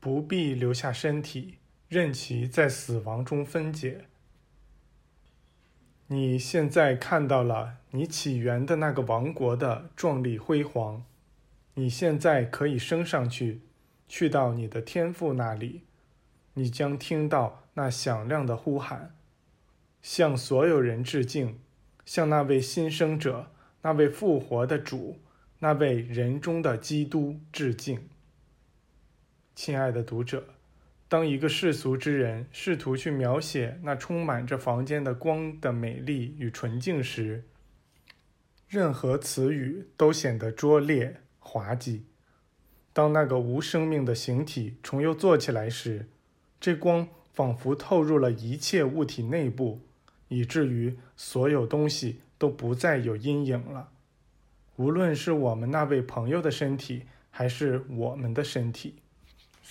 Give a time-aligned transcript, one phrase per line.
[0.00, 4.06] 不必留下身体，任其在死亡中分解。
[6.06, 11.04] 你现在看到了你起源的那个王国的壮丽辉煌，
[11.74, 13.60] 你现在可以升上去，
[14.08, 15.82] 去到你的天父那里，
[16.54, 19.14] 你将听到那响亮的呼喊，
[20.02, 21.60] 向所有人致敬，
[22.04, 25.20] 向那位新生者、那位复活的主、
[25.60, 28.08] 那位人中的基督致敬。
[29.62, 30.42] 亲爱的读者。
[31.06, 37.44] 当一个世俗之人试图去描写那充满着房间的光的美丽与纯净时，
[38.70, 42.06] 任何词语都显得拙劣滑稽。
[42.94, 46.08] 当那个无生命的形体重又坐起来时，
[46.58, 49.82] 这光仿佛透入了一切物体内部，
[50.28, 53.90] 以至于所有东西都不再有阴影了。
[54.76, 58.94] 无论是我们那位朋友的身体，还是我们的身体，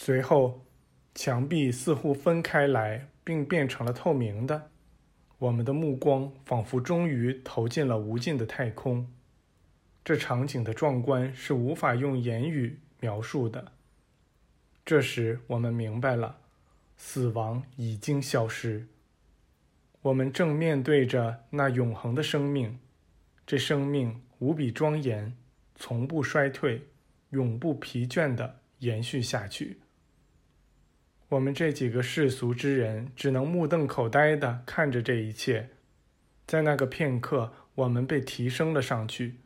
[0.00, 0.64] 随后。
[1.12, 4.70] 墙壁似乎分开来，并变成了透明的。
[5.38, 9.12] 我们的目光仿佛终于投进了无尽的太空。
[10.04, 13.72] 这场景的壮观是无法用言语描述的。
[14.86, 16.38] 这时，我们明白了，
[16.96, 18.86] 死亡已经消失。
[20.02, 22.78] 我们正面对着那永恒的生命，
[23.44, 25.36] 这生命无比庄严，
[25.74, 26.82] 从不衰退，
[27.30, 29.78] 永不疲倦地延续下去。
[31.30, 35.68] 我们这几个世俗之人只能目瞪口呆地看着这一切，
[36.46, 39.40] 在那个片刻，我们被提升了上去，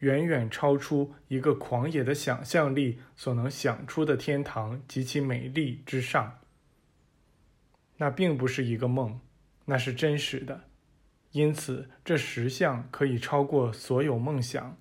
[0.00, 6.40] 远远超出一个狂野的想象力所能想出的天堂及其美丽之上。
[7.96, 9.18] 那并不是一个梦，
[9.64, 10.64] 那是真实的，
[11.32, 14.76] 因此这实相可以超过所有梦想。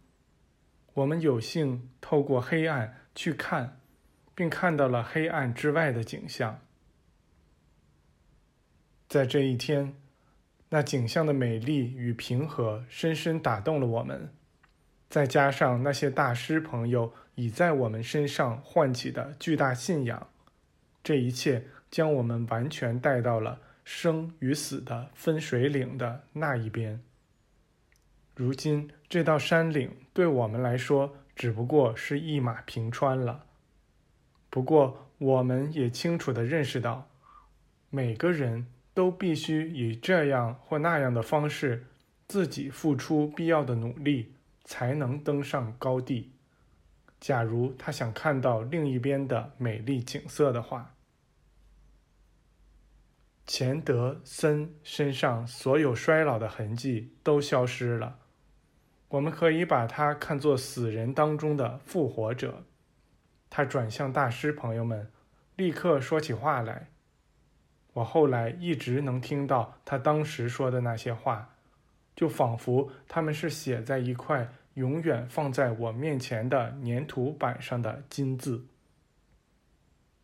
[0.95, 3.79] 我们有幸透过黑暗去看。
[4.35, 6.59] 并看到了黑暗之外的景象。
[9.07, 9.95] 在这一天，
[10.69, 14.33] 那景象的美丽与平和深深打动了我们。
[15.09, 20.27] 再加上那些大师朋友已在我们身上唤起的巨大信仰，
[21.03, 26.99] 这一切将我们完全带到了生与死的分水岭的那一边。
[28.35, 33.45] 如今，这道山岭对我们来说只不过是一马平川了。
[34.53, 37.09] 不过，我们也清楚地认识到，
[37.89, 41.87] 每个人都必须以这样或那样的方式，
[42.27, 46.33] 自己付出必要的努力，才能登上高地。
[47.19, 50.93] 假如他想看到另一边的美丽景色的话，
[53.47, 58.19] 钱德森身上所有衰老的痕迹都消失了。
[59.07, 62.63] 我们可以把他看作死人当中的复活者。
[63.55, 65.11] 他转向大师朋友们，
[65.57, 66.87] 立刻说起话来。
[67.93, 71.53] 我后来一直能听到他当时说的那些话，
[72.15, 78.65] 就仿佛他们是写在一块永远放在我面前的粘土板上的金字。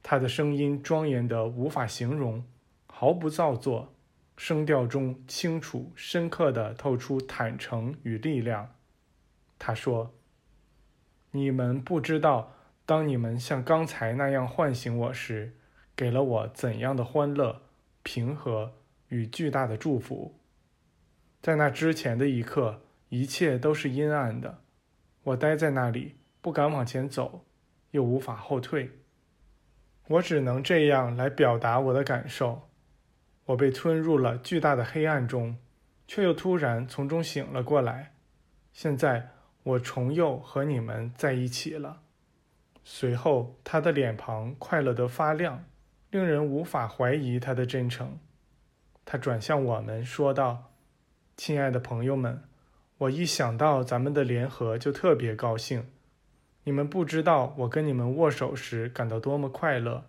[0.02, 2.44] 他的声音庄严得无法形容，
[2.88, 3.94] 毫不造作，
[4.38, 8.74] 声调中清楚深刻地透出坦诚与力量。
[9.60, 10.16] 他说
[11.30, 12.54] ：“你们不知道。”
[12.90, 15.54] 当你们像刚才那样唤醒我时，
[15.96, 17.62] 给了我怎样的欢乐、
[18.02, 18.74] 平和
[19.10, 20.40] 与巨大的祝福？
[21.40, 24.64] 在那之前的一刻，一切都是阴暗的。
[25.22, 27.46] 我待在那里，不敢往前走，
[27.92, 28.90] 又无法后退。
[30.08, 32.70] 我只能这样来表达我的感受：
[33.46, 35.56] 我被吞入了巨大的黑暗中，
[36.08, 38.14] 却又突然从中醒了过来。
[38.74, 39.30] 现在，
[39.62, 42.02] 我重又和你们在一起了。
[42.92, 45.64] 随后，他的脸庞快乐得发亮，
[46.10, 48.18] 令人无法怀疑他的真诚。
[49.06, 50.72] 他转向我们说道
[51.38, 52.42] ：“亲爱的朋友们，
[52.98, 55.86] 我一想到咱们的联合就特别高兴。
[56.64, 60.06] 你们不知道我跟你们握手时感到多么快乐。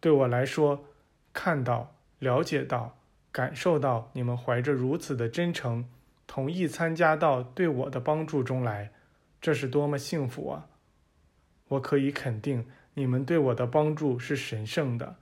[0.00, 0.84] 对我来说，
[1.32, 2.98] 看到、了解到、
[3.30, 5.88] 感受到你们怀着如此的真诚，
[6.26, 8.90] 同意参加到对我的帮助中来，
[9.40, 10.66] 这是多么幸福啊！”
[11.72, 15.16] 我可以肯定，你们对我的帮助是神圣的。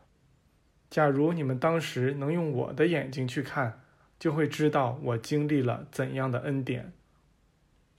[0.89, 3.81] 假如你们当时能用我的眼睛去看，
[4.19, 6.93] 就会知道我经历了怎样的恩典。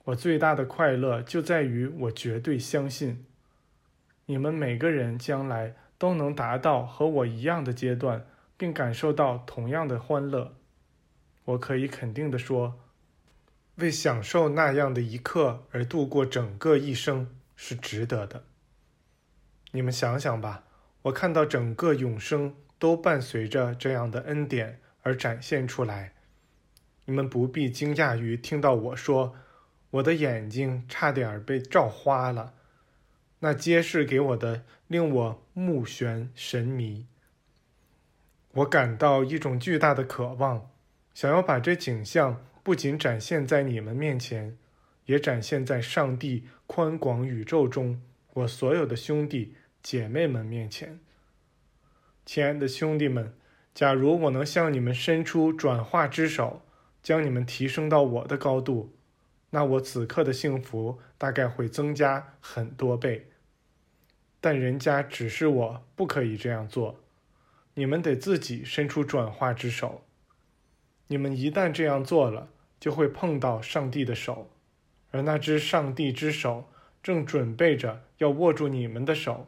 [0.04, 3.24] 我最大的快乐就在于我绝对相信，
[4.26, 8.26] 你们每个人将来都能达到和我一样的阶段，
[8.58, 10.54] 并感受到同样的欢乐。
[11.44, 12.78] 我可以肯定地说，
[13.76, 17.28] 为享受那样的一刻而度过整个一生。
[17.56, 18.44] 是值得的。
[19.72, 20.64] 你们想想吧，
[21.02, 26.12] 我看到整个永生都伴随着这样的恩典而展现出来。
[27.06, 29.34] 你们不必惊讶于听到我说，
[29.90, 32.54] 我的眼睛差点被照花了。
[33.40, 37.06] 那揭示给我的令我目眩神迷。
[38.52, 40.70] 我感到一种巨大的渴望，
[41.12, 44.56] 想要把这景象不仅展现在你们面前，
[45.06, 48.00] 也展现在上帝宽广宇宙中
[48.34, 51.00] 我所有的兄弟姐妹们面前。
[52.24, 53.34] 亲爱的兄弟们，
[53.74, 56.62] 假如我能向你们伸出转化之手，
[57.02, 58.94] 将你们提升到我的高度，
[59.50, 63.28] 那我此刻的幸福大概会增加很多倍。
[64.40, 67.00] 但人家指示我不可以这样做，
[67.74, 70.04] 你们得自己伸出转化之手。
[71.08, 72.48] 你们一旦这样做了，
[72.80, 74.50] 就会碰到上帝的手，
[75.12, 76.68] 而那只上帝之手
[77.00, 79.46] 正准备着要握住你们的手。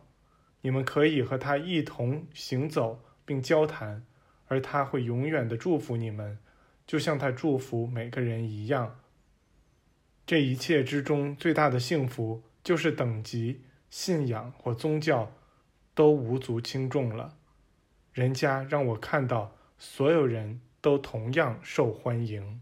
[0.61, 4.07] 你们可以和他一同行走并交谈，
[4.47, 6.39] 而他会永远的祝福你们，
[6.87, 9.01] 就像他祝福每个人一样。
[10.25, 13.63] 这一切之中最大的幸福就是等级。
[13.91, 15.31] 信仰或宗教
[15.95, 17.37] 都无足轻重了，
[18.13, 22.61] 人家让我看到所有人都同样受欢迎。